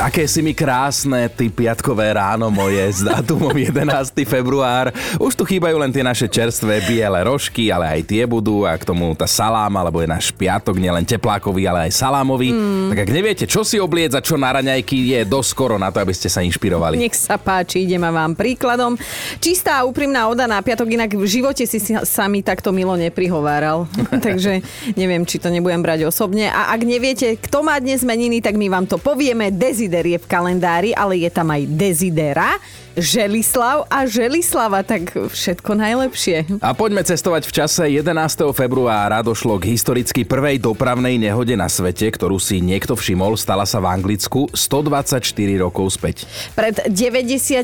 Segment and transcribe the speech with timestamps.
[0.00, 4.16] Aké si mi krásne, ty piatkové ráno moje s dátumom 11.
[4.24, 4.88] február.
[5.20, 8.88] Už tu chýbajú len tie naše čerstvé biele rožky, ale aj tie budú a k
[8.88, 12.48] tomu tá salám, alebo je náš piatok nielen teplákový, ale aj salámový.
[12.48, 12.96] Mm.
[12.96, 16.00] Tak ak neviete, čo si obliec a čo na raňajky, je dosť skoro na to,
[16.00, 16.96] aby ste sa inšpirovali.
[16.96, 18.96] Nech sa páči, ideme vám príkladom.
[19.36, 23.84] Čistá a úprimná oda na piatok, inak v živote si sami takto milo neprihováral.
[24.26, 24.64] Takže
[24.96, 26.48] neviem, či to nebudem brať osobne.
[26.48, 29.52] A ak neviete, kto má dnes meniny, tak my vám to povieme.
[29.52, 32.62] Dezi Desider je v kalendári, ale je tam aj Desidera,
[32.98, 36.58] Želislav a Želislava, tak všetko najlepšie.
[36.58, 38.50] A poďme cestovať v čase 11.
[38.50, 39.22] februára.
[39.22, 43.38] Došlo k historicky prvej dopravnej nehode na svete, ktorú si niekto všimol.
[43.38, 45.22] Stala sa v Anglicku 124
[45.62, 46.26] rokov späť.
[46.58, 47.62] Pred 93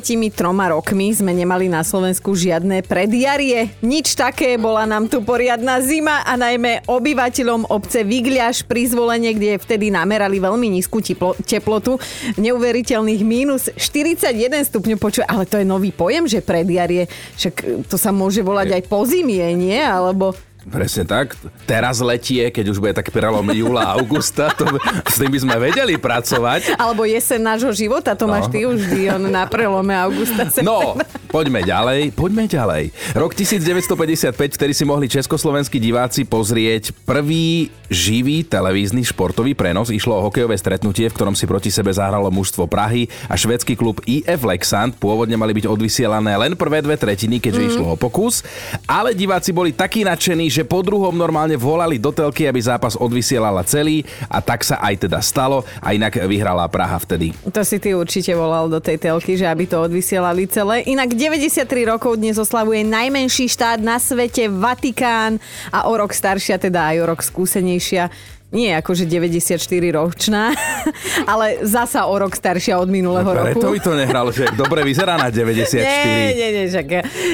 [0.71, 3.75] rokmi sme nemali na Slovensku žiadne predjarie.
[3.83, 9.59] Nič také, bola nám tu poriadna zima a najmä obyvateľom obce Vigliaš pri zvolenie, kde
[9.59, 11.03] vtedy namerali veľmi nízku
[11.43, 11.99] teplotu,
[12.39, 14.33] neuveriteľných mínus 41
[14.71, 18.83] stupňov poču, ale to je nový pojem, že predjarie, však to sa môže volať aj
[18.87, 19.79] pozimie, nie?
[19.81, 20.35] Alebo
[20.67, 21.39] Presne tak.
[21.63, 24.67] Teraz letie, keď už bude tak prelom júla a augusta, to,
[25.07, 26.75] s tým by sme vedeli pracovať.
[26.75, 28.35] Alebo jesen nášho života, to no.
[28.35, 28.83] máš ty už
[29.15, 30.49] on na prelome augusta.
[30.67, 30.99] No,
[31.31, 32.91] poďme ďalej, poďme ďalej.
[33.15, 39.95] Rok 1955, ktorý si mohli československí diváci pozrieť prvý živý televízny športový prenos.
[39.95, 44.03] Išlo o hokejové stretnutie, v ktorom si proti sebe zahralo mužstvo Prahy a švedský klub
[44.11, 44.99] IF Lexand.
[44.99, 47.69] Pôvodne mali byť odvysielané len prvé dve tretiny, keďže mm.
[47.71, 48.43] išlo o pokus.
[48.91, 53.61] Ale diváci boli takí nadšení, že po druhom normálne volali do telky, aby zápas odvysielala
[53.69, 54.01] celý
[54.33, 57.37] a tak sa aj teda stalo a inak vyhrala Praha vtedy.
[57.53, 60.81] To si ty určite volal do tej telky, že aby to odvysielali celé.
[60.89, 65.37] Inak 93 rokov dnes oslavuje najmenší štát na svete Vatikán
[65.69, 68.09] a o rok staršia, teda aj o rok skúsenejšia
[68.55, 69.59] nie akože 94
[69.91, 70.55] ročná,
[71.33, 73.59] ale zasa o rok staršia od minulého no, roku.
[73.59, 75.83] Preto to nehralo, že dobre vyzerá na 94.
[75.87, 76.87] Nie, nie, nie, však.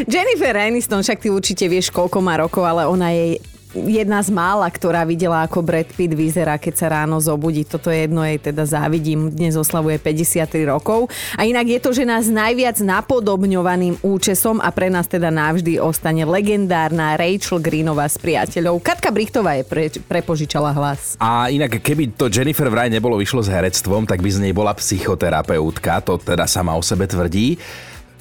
[0.08, 3.36] Jennifer Aniston, však ty určite vieš, koľko má rokov, ale ona je
[3.74, 7.64] jedna z mála, ktorá videla, ako Brad Pitt vyzerá, keď sa ráno zobudí.
[7.64, 9.32] Toto je jedno jej teda závidím.
[9.32, 11.08] Dnes oslavuje 53 rokov.
[11.36, 16.24] A inak je to žena s najviac napodobňovaným účesom a pre nás teda navždy ostane
[16.28, 18.84] legendárna Rachel Greenová s priateľov.
[18.84, 21.16] Katka Brichtová je pre, prepožičala hlas.
[21.16, 24.76] A inak, keby to Jennifer vraj nebolo vyšlo s herectvom, tak by z nej bola
[24.76, 27.56] psychoterapeutka, to teda sama o sebe tvrdí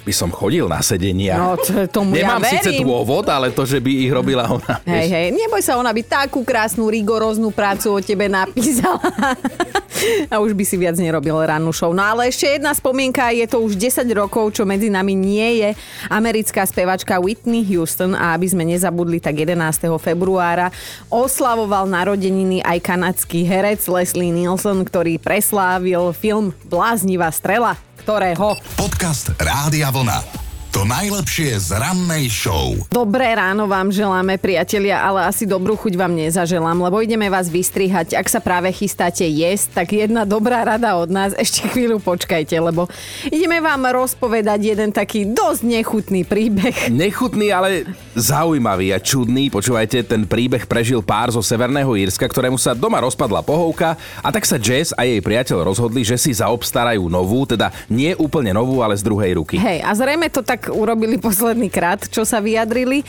[0.01, 1.37] by som chodil na sedenia.
[1.37, 4.81] No, to, tomu Nemám ja síce dôvod, ale to, že by ich robila ona.
[4.83, 8.97] Hej, hej, neboj sa, ona by takú krásnu, rigoróznu prácu o tebe napísala.
[10.33, 11.93] A už by si viac nerobil rannú show.
[11.93, 15.69] No ale ešte jedna spomienka, je to už 10 rokov, čo medzi nami nie je
[16.09, 19.61] americká spevačka Whitney Houston a aby sme nezabudli, tak 11.
[20.01, 20.73] februára
[21.13, 28.57] oslavoval narodeniny aj kanadský herec Leslie Nielsen, ktorý preslávil film Bláznivá strela ktorého?
[28.75, 30.40] Podcast Rádia Vlna.
[30.71, 32.71] To najlepšie z rannej show.
[32.87, 38.15] Dobré ráno vám želáme, priatelia, ale asi dobrú chuť vám nezaželám, lebo ideme vás vystrihať.
[38.15, 41.35] Ak sa práve chystáte jesť, tak jedna dobrá rada od nás.
[41.35, 42.87] Ešte chvíľu počkajte, lebo
[43.27, 46.87] ideme vám rozpovedať jeden taký dosť nechutný príbeh.
[46.87, 49.51] Nechutný, ale zaujímavý a čudný.
[49.51, 54.47] Počúvajte, ten príbeh prežil pár zo Severného Írska, ktorému sa doma rozpadla pohovka a tak
[54.47, 58.95] sa Jess a jej priateľ rozhodli, že si zaobstarajú novú, teda nie úplne novú, ale
[58.95, 59.59] z druhej ruky.
[59.59, 63.01] Hej, a zrejme to tak tak urobili posledný krát, čo sa vyjadrili.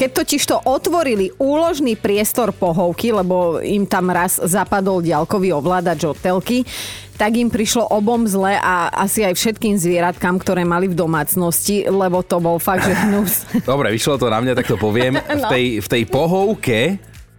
[0.00, 6.16] Keď totiž to otvorili úložný priestor pohovky, lebo im tam raz zapadol ďalkový ovládač od
[6.16, 6.64] telky,
[7.20, 12.24] tak im prišlo obom zle a asi aj všetkým zvieratkám, ktoré mali v domácnosti, lebo
[12.24, 13.44] to bol fakt, že hnus.
[13.68, 15.20] Dobre, vyšlo to na mňa, tak to poviem.
[15.20, 15.44] No.
[15.44, 16.78] V, tej, v tej pohovke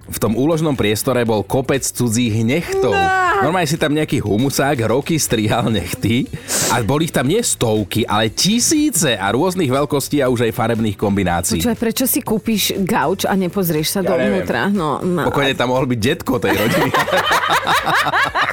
[0.05, 2.93] v tom úložnom priestore bol kopec cudzích nechtov.
[2.93, 3.25] No.
[3.41, 6.29] Normálne si tam nejaký humusák roky strihal nechty
[6.71, 10.95] a boli ich tam nie stovky, ale tisíce a rôznych veľkostí a už aj farebných
[10.95, 11.59] kombinácií.
[11.59, 14.71] Počúvaj, prečo si kúpiš gauč a nepozrieš sa ja dovnútra?
[14.71, 15.27] No, no.
[15.27, 16.89] Pokojne tam mohol byť detko tej rodiny.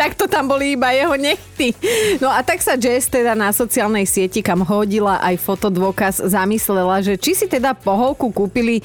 [0.00, 1.76] tak to tam boli iba jeho nechty.
[2.18, 7.20] No a tak sa Jess teda na sociálnej sieti, kam hodila aj fotodôkaz, zamyslela, že
[7.20, 8.80] či si teda pohovku kúpili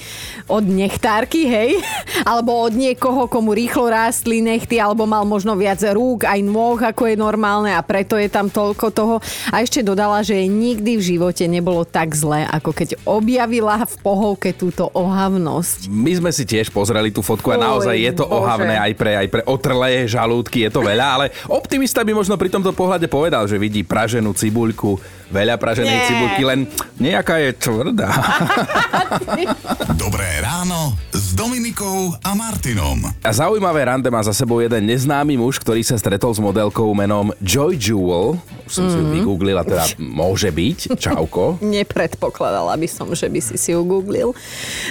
[0.47, 1.79] od nechtárky, hej?
[2.21, 7.09] Alebo od niekoho, komu rýchlo rástli nechty, alebo mal možno viac rúk, aj nôh, ako
[7.09, 9.15] je normálne a preto je tam toľko toho.
[9.49, 14.53] A ešte dodala, že nikdy v živote nebolo tak zlé, ako keď objavila v pohovke
[14.53, 15.89] túto ohavnosť.
[15.89, 18.37] My sme si tiež pozreli tú fotku a naozaj je to Bože.
[18.37, 22.53] ohavné aj pre, aj pre otrlé žalúdky, je to veľa, ale optimista by možno pri
[22.53, 24.97] tomto pohľade povedal, že vidí praženú cibuľku,
[25.31, 26.59] veľa praženej cibulky, len
[26.99, 28.11] nejaká je tvrdá.
[30.03, 33.05] Dobré ráno s Dominikou a Martinom.
[33.21, 37.29] A zaujímavé rande má za sebou jeden neznámy muž, ktorý sa stretol s modelkou menom
[37.37, 38.41] Joy Jewel.
[38.65, 38.89] Už som mm-hmm.
[38.89, 40.97] si ju vygooglila, teda môže byť.
[40.97, 41.61] Čauko.
[41.77, 44.33] Nepredpokladala by som, že by si si ju googlil.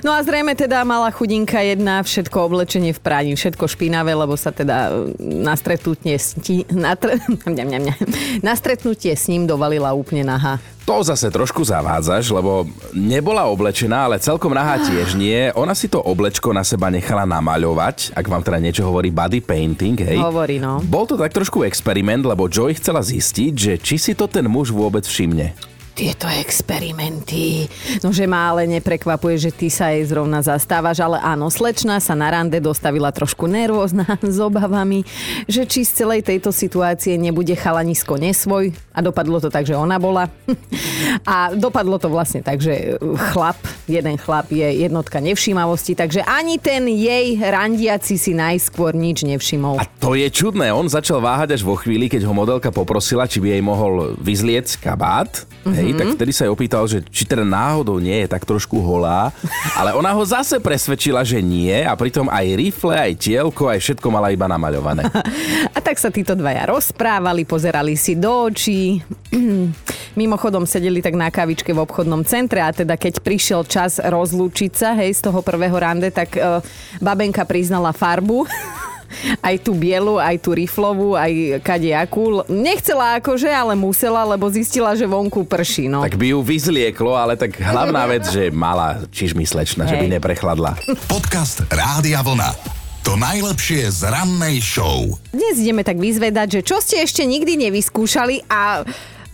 [0.06, 4.54] No a zrejme teda mala chudinka jedna všetko oblečenie v práni, všetko špinavé, lebo sa
[4.54, 7.18] teda na stretnutie s, tí, na, tr-
[8.46, 10.62] na stretnutie s ním dovalila úplne nahá.
[10.88, 12.66] To zase trošku zavádzaš, lebo
[12.96, 15.52] nebola oblečená, ale celkom nahá tiež nie.
[15.54, 19.96] Ona si to oblečko na seba nechala namaľovať, ak vám teda niečo hovorí body painting,
[20.00, 20.18] hej.
[20.18, 20.82] Hovorí, no.
[20.82, 24.74] Bol to tak trošku experiment, lebo Joy chcela zistiť, že či si to ten muž
[24.74, 27.68] vôbec všimne tieto experimenty.
[28.00, 32.16] No, že ma ale neprekvapuje, že ty sa jej zrovna zastávaš, ale áno, slečna sa
[32.16, 34.06] na rande dostavila trošku nervózna
[34.36, 35.04] s obavami,
[35.50, 40.00] že či z celej tejto situácie nebude chalanisko nesvoj a dopadlo to tak, že ona
[40.00, 40.26] bola.
[41.26, 42.96] A dopadlo to vlastne tak, že
[43.34, 49.76] chlap, jeden chlap je jednotka nevšímavosti, takže ani ten jej randiaci si najskôr nič nevšimol.
[49.76, 53.42] A to je čudné, on začal váhať až vo chvíli, keď ho modelka poprosila, či
[53.42, 55.44] by jej mohol vyzliec kabát.
[55.66, 55.79] Mm-hmm.
[55.80, 59.32] Hej, tak vtedy sa jej opýtal, že či teda náhodou nie je tak trošku holá,
[59.72, 64.06] ale ona ho zase presvedčila, že nie a pritom aj rifle, aj tielko, aj všetko
[64.12, 65.08] mala iba namaľované.
[65.76, 69.00] A tak sa títo dvaja rozprávali, pozerali si do očí.
[70.20, 74.98] Mimochodom sedeli tak na kavičke v obchodnom centre a teda keď prišiel čas rozlúčiť sa,
[74.98, 76.58] hej, z toho prvého rande, tak uh,
[76.98, 78.44] babenka priznala farbu
[79.40, 82.42] aj tú bielu, aj tú riflovú, aj kadejakú.
[82.48, 85.90] Nechcela akože, ale musela, lebo zistila, že vonku prší.
[85.90, 86.02] No.
[86.02, 90.78] Tak by ju vyzlieklo, ale tak hlavná vec, že mala čižmy slečna, že by neprechladla.
[91.10, 92.80] Podcast Rádia Vlna.
[93.00, 95.08] To najlepšie z rannej show.
[95.32, 98.84] Dnes ideme tak vyzvedať, že čo ste ešte nikdy nevyskúšali a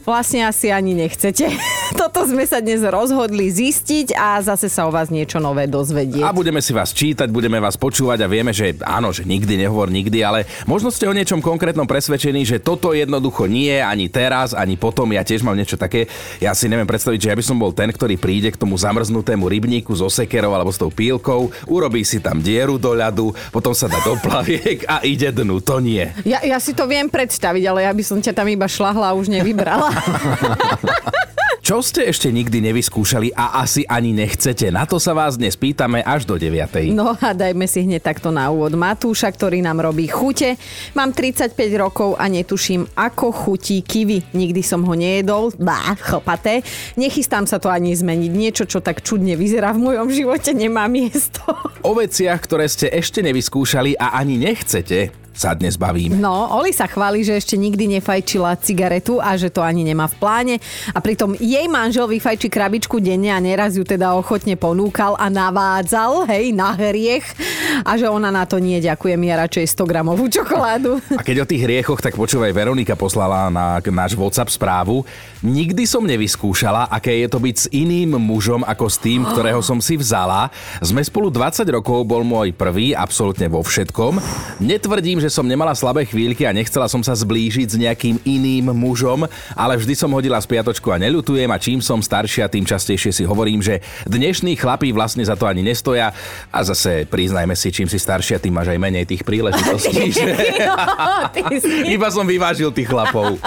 [0.07, 1.51] vlastne asi ani nechcete.
[2.01, 6.23] Toto sme sa dnes rozhodli zistiť a zase sa o vás niečo nové dozvedieť.
[6.23, 9.91] A budeme si vás čítať, budeme vás počúvať a vieme, že áno, že nikdy nehovor
[9.91, 14.79] nikdy, ale možno ste o niečom konkrétnom presvedčení, že toto jednoducho nie, ani teraz, ani
[14.79, 15.11] potom.
[15.11, 16.07] Ja tiež mám niečo také.
[16.39, 19.51] Ja si neviem predstaviť, že ja by som bol ten, ktorý príde k tomu zamrznutému
[19.51, 23.91] rybníku so sekerou alebo s tou pílkou, urobí si tam dieru do ľadu, potom sa
[23.91, 25.59] dá do plaviek a ide dnu.
[25.67, 26.07] To nie.
[26.23, 29.17] Ja, ja si to viem predstaviť, ale ja by som ťa tam iba šlahla a
[29.19, 29.96] už nevybrala.
[31.67, 34.71] Čo ste ešte nikdy nevyskúšali a asi ani nechcete?
[34.71, 36.95] Na to sa vás dnes pýtame až do 9.
[36.95, 40.55] No a dajme si hneď takto na úvod Matúša, ktorý nám robí chute.
[40.95, 44.23] Mám 35 rokov a netuším, ako chutí kiwi.
[44.31, 45.59] Nikdy som ho nejedol.
[45.59, 46.63] Bá, chlpaté.
[46.95, 48.31] Nechystám sa to ani zmeniť.
[48.31, 51.43] Niečo, čo tak čudne vyzerá v mojom živote, nemá miesto.
[51.83, 56.17] O veciach, ktoré ste ešte nevyskúšali a ani nechcete, sa dnes bavím.
[56.17, 60.17] No, Oli sa chváli, že ešte nikdy nefajčila cigaretu a že to ani nemá v
[60.17, 60.55] pláne.
[60.97, 66.25] A pritom jej manžel vyfajčí krabičku denne a neraz ju teda ochotne ponúkal a navádzal,
[66.33, 67.29] hej, na hriech.
[67.85, 70.99] A že ona na to nie ďakujem, ja radšej 100 gramovú čokoládu.
[71.13, 75.05] A keď o tých hriechoch, tak počúvaj, Veronika poslala na náš WhatsApp správu.
[75.45, 79.79] Nikdy som nevyskúšala, aké je to byť s iným mužom ako s tým, ktorého som
[79.85, 80.49] si vzala.
[80.81, 84.19] Sme spolu 20 rokov, bol môj prvý, absolútne vo všetkom.
[84.65, 88.71] Netvrdím, že že som nemala slabé chvíľky a nechcela som sa zblížiť s nejakým iným
[88.71, 89.27] mužom,
[89.59, 93.59] ale vždy som hodila spiatočku a neľutujem a čím som staršia, tým častejšie si hovorím,
[93.59, 96.15] že dnešní chlapí vlastne za to ani nestoja
[96.55, 99.99] a zase priznajme si, čím si staršia, tým máš aj menej tých príležitostí.
[100.17, 100.33] Že...
[101.91, 103.43] Iba som vyvážil tých chlapov.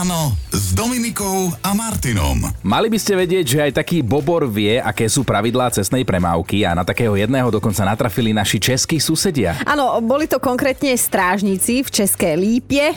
[0.00, 2.40] Ráno s Dominikou a Martinom.
[2.64, 6.72] Mali by ste vedieť, že aj taký bobor vie, aké sú pravidlá cestnej premávky a
[6.72, 9.60] na takého jedného dokonca natrafili naši českí susedia.
[9.68, 12.96] Áno, boli to konkrétne strážnici v České Lípie,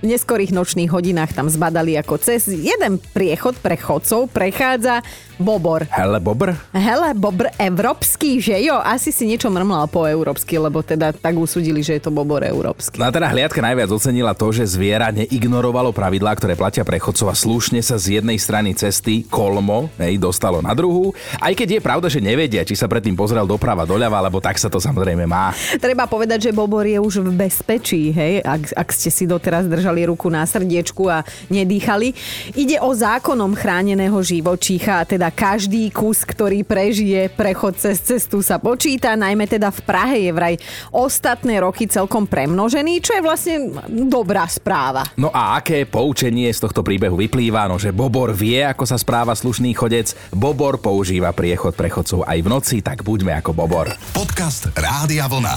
[0.00, 5.00] v neskorých nočných hodinách tam zbadali, ako cez jeden priechod pre chodcov prechádza
[5.34, 5.82] Bobor.
[5.90, 6.54] Hele Bobr?
[6.70, 8.78] Hele Bobr európsky, že jo?
[8.78, 13.02] Asi si niečo mrmlal po európsky, lebo teda tak usúdili, že je to Bobor európsky.
[13.02, 17.32] No a teda hliadka najviac ocenila to, že zviera neignorovalo pravidlá, ktoré platia pre chodcov
[17.32, 21.10] a slušne sa z jednej strany cesty kolmo hej, dostalo na druhú.
[21.42, 24.70] Aj keď je pravda, že nevedia, či sa predtým pozrel doprava, doľava, lebo tak sa
[24.70, 25.50] to samozrejme má.
[25.82, 30.06] Treba povedať, že Bobor je už v bezpečí, hej, ak, ak ste si doteraz držali
[30.06, 32.14] ruku na srdiečku a nedýchali.
[32.54, 38.60] Ide o zákonom chráneného živočícha, teda teda každý kus, ktorý prežije prechod cez cestu sa
[38.60, 40.60] počíta, najmä teda v Prahe je vraj
[40.92, 45.08] ostatné roky celkom premnožený, čo je vlastne dobrá správa.
[45.16, 47.72] No a aké poučenie z tohto príbehu vyplýva?
[47.72, 52.48] No, že Bobor vie, ako sa správa slušný chodec, Bobor používa priechod prechodcov aj v
[52.52, 53.96] noci, tak buďme ako Bobor.
[54.12, 55.56] Podcast Rádia Vlna.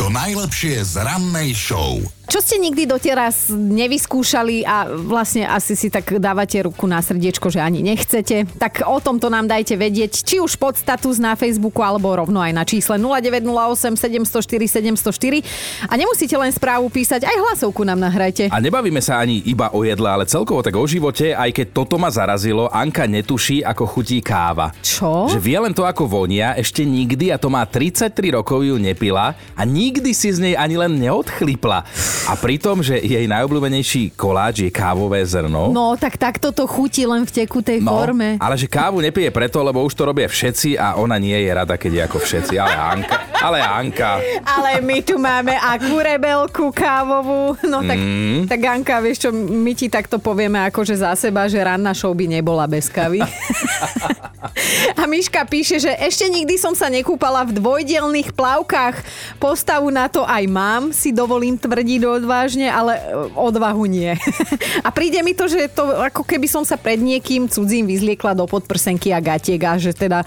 [0.00, 2.00] To najlepšie z rannej show.
[2.30, 7.58] Čo ste nikdy doteraz nevyskúšali a vlastne asi si tak dávate ruku na srdiečko, že
[7.58, 12.14] ani nechcete, tak o tomto nám dajte vedieť, či už pod status na Facebooku alebo
[12.14, 17.98] rovno aj na čísle 0908 704 704 a nemusíte len správu písať, aj hlasovku nám
[17.98, 18.48] nahrajte.
[18.54, 21.98] A nebavíme sa ani iba o jedle, ale celkovo tak o živote, aj keď toto
[21.98, 24.70] ma zarazilo, Anka netuší, ako chutí káva.
[24.80, 25.26] Čo?
[25.26, 29.34] Že vie len to, ako vonia, ešte nikdy, a to má 33 rokov, ju nepila
[29.58, 31.84] a nikdy si z nej ani len neodchlipla.
[32.28, 35.72] A pritom, že jej najobľúbenejší koláč je kávové zrno.
[35.74, 38.36] No, tak takto to chutí len v tekutej forme.
[38.38, 41.74] ale že kávu nepije preto, lebo už to robia všetci a ona nie je rada,
[41.74, 42.54] keď je ako všetci.
[42.58, 44.12] Ale Anka, ale Anka.
[44.44, 47.58] Ale my tu máme akú rebelku kávovú.
[47.66, 48.46] No tak, mm.
[48.46, 52.26] tak Anka, vieš čo, my ti takto povieme akože za seba, že ranná show by
[52.28, 53.22] nebola bez kávy.
[55.00, 58.96] A Miška píše, že ešte nikdy som sa nekúpala v dvojdielných plavkách.
[59.38, 63.02] Postavu na to aj mám, si dovolím tvrdiť odvážne, ale e,
[63.36, 64.14] odvahu nie.
[64.86, 68.48] A príde mi to, že to ako keby som sa pred niekým cudzím vyzliekla do
[68.48, 70.26] podprsenky a gatiek a že teda e,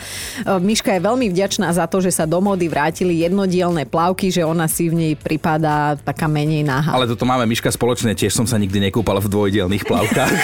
[0.62, 4.70] Miška je veľmi vďačná za to, že sa do mody vrátili jednodielne plavky, že ona
[4.70, 6.94] si v nej pripadá taká menej náha.
[6.94, 10.39] Ale toto máme Miška spoločné, tiež som sa nikdy nekúpala v dvojdielných plavkách.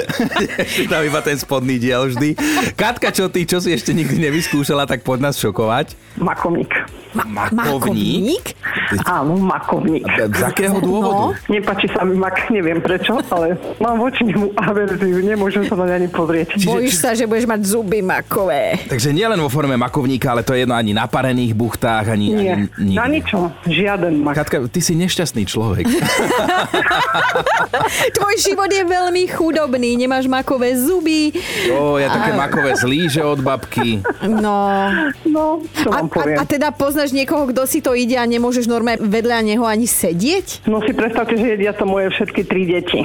[0.92, 2.34] Tam iba ten spodný diel vždy.
[2.74, 5.94] Katka, čo ty, čo si ešte nikdy nevyskúšala, tak poď nás šokovať.
[6.18, 7.01] Makovník.
[7.12, 8.56] Ma- Makovník?
[9.02, 10.04] Áno, makovník.
[10.28, 11.36] Z akého dôvodu?
[11.46, 16.06] Nepáči sa mi mak, neviem prečo, ale mám voči nemu averziu, nemôžem sa na ani
[16.06, 16.54] pozrieť.
[16.54, 18.80] Čiže- Bojíš sa, že budeš mať zuby makové.
[18.86, 22.52] Takže nielen vo forme makovníka, ale to je jedno ani na parených buchtách, ani, Nie,
[22.54, 22.96] ani nikde.
[22.96, 24.36] na ničom, žiaden mak.
[24.38, 25.84] Katka, ty si nešťastný človek.
[28.12, 31.32] Tvoj život je veľmi chudobný, nemáš makové zuby.
[31.66, 34.00] Jo, ja také makové zlíže od babky.
[34.22, 34.88] No.
[35.24, 35.42] No,
[35.74, 36.38] čo A, vám poviem.
[36.38, 39.90] a, a teda poznáš niekoho, kto si to ide a nemôžeš normálne vedľa neho ani
[39.90, 40.70] sedieť?
[40.70, 43.02] No si predstavte, že jedia to moje všetky tri deti.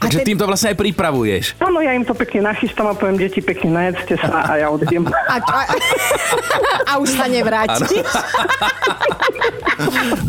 [0.00, 1.60] Takže te- týmto vlastne aj pripravuješ.
[1.60, 5.04] Áno, ja im to pekne nachystám a poviem, deti, pekne najedzte sa a ja odjdem.
[5.12, 5.60] A, a,
[6.88, 8.00] a už sa nevráti.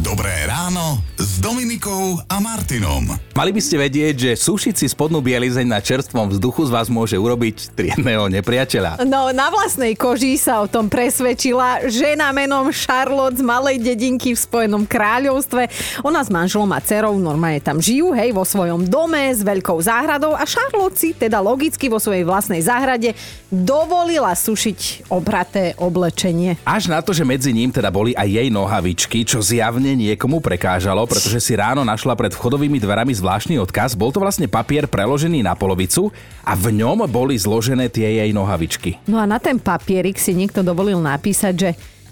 [0.04, 3.16] Dobré ráno s Dominikou a Martinom.
[3.32, 7.16] Mali by ste vedieť, že sušiť si spodnú bielizeň na čerstvom vzduchu z vás môže
[7.16, 9.04] urobiť triedného nepriateľa.
[9.08, 14.40] No, na vlastnej koži sa o tom presvedčila žena menom Charlotte z malej dedinky v
[14.42, 15.70] Spojenom kráľovstve.
[16.02, 20.34] Ona s manželom a dcerou normálne tam žijú, hej, vo svojom dome s veľkou záhradou
[20.34, 23.14] a Charlotte si teda logicky vo svojej vlastnej záhrade
[23.54, 26.58] dovolila sušiť obraté oblečenie.
[26.66, 31.06] Až na to, že medzi ním teda boli aj jej nohavičky, čo zjavne niekomu prekážalo,
[31.06, 33.94] pretože si ráno našla pred vchodovými dverami zvláštny odkaz.
[33.94, 36.10] Bol to vlastne papier preložený na polovicu
[36.42, 38.98] a v ňom boli zložené tie jej nohavičky.
[39.06, 41.70] No a na ten papierik si niekto dovolil napísať, že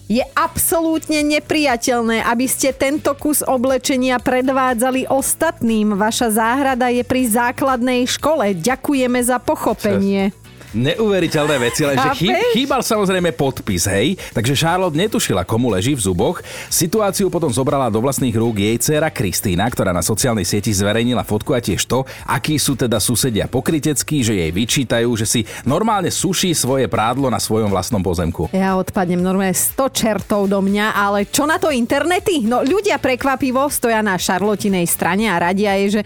[0.10, 5.94] je absolútne nepriateľné, aby ste tento kus oblečenia predvádzali ostatným.
[5.94, 8.58] Vaša záhrada je pri základnej škole.
[8.58, 10.34] Ďakujeme za pochopenie.
[10.70, 12.54] Neuveriteľné veci, lenže Chápeš?
[12.54, 14.14] chýbal samozrejme podpis, hej.
[14.38, 16.46] Takže Charlotte netušila, komu leží v zuboch.
[16.70, 21.58] Situáciu potom zobrala do vlastných rúk jej dcéra Kristýna, ktorá na sociálnej sieti zverejnila fotku
[21.58, 26.54] a tiež to, akí sú teda susedia pokryteckí, že jej vyčítajú, že si normálne suší
[26.54, 28.54] svoje prádlo na svojom vlastnom pozemku.
[28.54, 32.46] Ja odpadnem normálne 100 čertov do mňa, ale čo na to internety?
[32.46, 36.02] No ľudia prekvapivo stoja na Šarlotinej strane a radia jej, že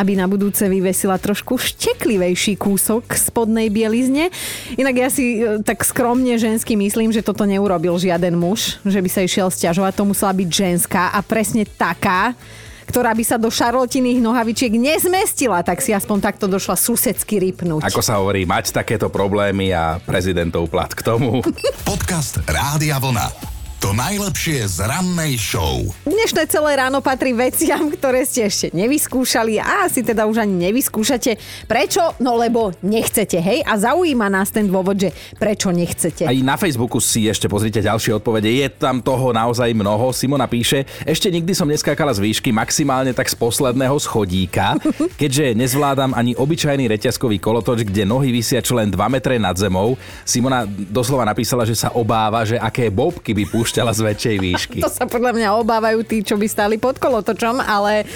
[0.00, 3.68] aby na budúce vyvesila trošku šteklivejší kúsok spodnej
[4.06, 4.30] bielizne.
[4.78, 9.10] Inak ja si e, tak skromne žensky myslím, že toto neurobil žiaden muž, že by
[9.10, 12.38] sa išiel stiažovať, to musela byť ženská a presne taká,
[12.86, 17.82] ktorá by sa do šarlotiných nohavičiek nezmestila, tak si aspoň takto došla susedsky rypnúť.
[17.82, 21.42] Ako sa hovorí, mať takéto problémy a prezidentov plat k tomu.
[21.82, 23.55] Podcast Rádia Vlna.
[23.86, 25.78] To najlepšie z rannej show.
[26.02, 31.38] Dnešné celé ráno patrí veciam, ktoré ste ešte nevyskúšali a asi teda už ani nevyskúšate.
[31.70, 32.02] Prečo?
[32.18, 33.62] No lebo nechcete, hej?
[33.62, 36.26] A zaujíma nás ten dôvod, že prečo nechcete.
[36.26, 38.50] Aj na Facebooku si ešte pozrite ďalšie odpovede.
[38.50, 40.10] Je tam toho naozaj mnoho.
[40.10, 44.82] Simona píše, ešte nikdy som neskákala z výšky, maximálne tak z posledného schodíka,
[45.22, 49.94] keďže nezvládam ani obyčajný reťazkový kolotoč, kde nohy vysia čo len 2 metre nad zemou.
[50.26, 54.78] Simona doslova napísala, že sa obáva, že aké bobky by púšťala z väčšej výšky.
[54.86, 58.08] To sa podľa mňa obávajú tí, čo by stáli pod kolotočom, ale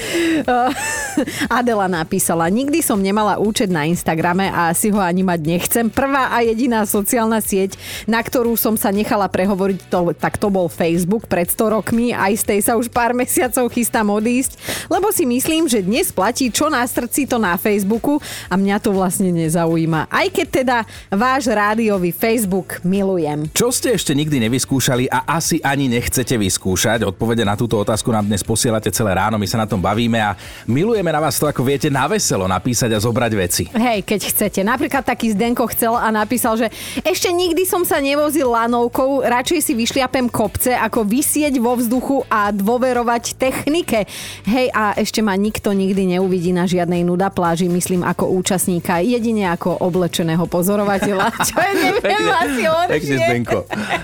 [0.49, 0.73] uh,
[1.61, 5.87] Adela napísala, nikdy som nemala účet na Instagrame a si ho ani mať nechcem.
[5.91, 7.77] Prvá a jediná sociálna sieť,
[8.07, 12.15] na ktorú som sa nechala prehovoriť, to, tak to bol Facebook pred 100 rokmi.
[12.15, 14.57] Aj z tej sa už pár mesiacov chystám odísť,
[14.89, 18.95] lebo si myslím, že dnes platí čo na srdci, to na Facebooku a mňa to
[18.95, 20.09] vlastne nezaujíma.
[20.09, 20.79] Aj keď teda
[21.11, 23.51] váš rádiový Facebook milujem.
[23.51, 27.09] Čo ste ešte nikdy nevyskúšali a asi ani nechcete vyskúšať?
[27.09, 30.37] Odpovede na túto otázku nám dnes posielate celé ráno, my sa na tom bavíme a
[30.69, 33.65] milujeme na vás to, ako viete, na veselo napísať a zobrať veci.
[33.73, 34.61] Hej, keď chcete.
[34.61, 36.69] Napríklad taký Zdenko chcel a napísal, že
[37.01, 42.53] ešte nikdy som sa nevozil lanovkou, radšej si vyšliapem kopce, ako vysieť vo vzduchu a
[42.53, 44.05] dôverovať technike.
[44.45, 49.49] Hej, a ešte ma nikto nikdy neuvidí na žiadnej nuda pláži, myslím ako účastníka, jedine
[49.49, 51.33] ako oblečeného pozorovateľa.
[51.49, 53.17] Čo je, neviem, asi Pekne.
[53.17, 53.59] Zdenko.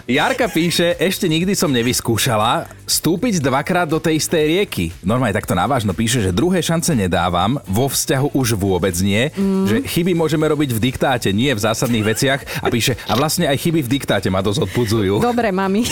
[0.06, 4.94] Jarka píše, ešte nikdy som nevyskúšala vstúpiť dvakrát do tej istej rieky.
[5.02, 9.66] Normálne takto navážno píše, že druhé šance nedávam, vo vzťahu už vôbec nie, mm.
[9.66, 13.58] že chyby môžeme robiť v diktáte, nie v zásadných veciach a píše, a vlastne aj
[13.58, 15.20] chyby v diktáte ma dosť odpudzujú.
[15.20, 15.84] Dobre, mami.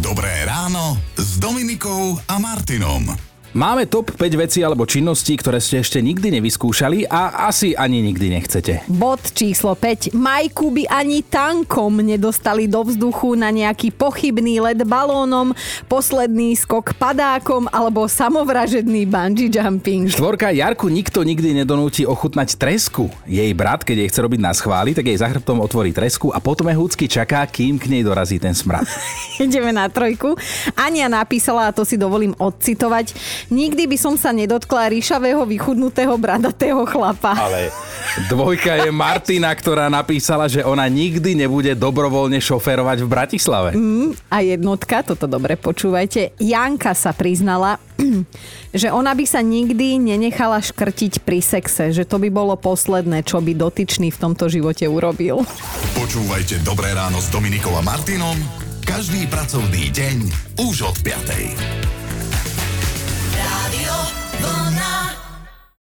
[0.00, 3.33] Dobré ráno s Dominikou a Martinom.
[3.54, 8.26] Máme top 5 vecí alebo činností, ktoré ste ešte nikdy nevyskúšali a asi ani nikdy
[8.34, 8.82] nechcete.
[8.90, 10.10] Bod číslo 5.
[10.10, 15.54] Majku by ani tankom nedostali do vzduchu na nejaký pochybný let balónom,
[15.86, 20.10] posledný skok padákom alebo samovražedný bungee jumping.
[20.10, 23.06] Štvorka Jarku nikto nikdy nedonúti ochutnať tresku.
[23.22, 26.42] Jej brat, keď jej chce robiť na schváli, tak jej za hrbtom otvorí tresku a
[26.42, 28.82] potom húcky čaká, kým k nej dorazí ten smrad.
[29.38, 30.34] Ideme na trojku.
[30.74, 33.14] Ania napísala, a to si dovolím odcitovať,
[33.48, 37.34] nikdy by som sa nedotkla ríšavého, vychudnutého, bradatého chlapa.
[37.34, 37.72] Ale
[38.30, 43.70] dvojka je Martina, ktorá napísala, že ona nikdy nebude dobrovoľne šoférovať v Bratislave.
[44.30, 47.80] A jednotka, toto dobre počúvajte, Janka sa priznala,
[48.72, 53.42] že ona by sa nikdy nenechala škrtiť pri sexe, že to by bolo posledné, čo
[53.42, 55.42] by dotyčný v tomto živote urobil.
[55.98, 60.16] Počúvajte Dobré ráno s Dominikou a Martinom každý pracovný deň
[60.60, 62.03] už od 5.